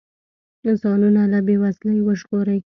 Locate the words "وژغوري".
2.03-2.59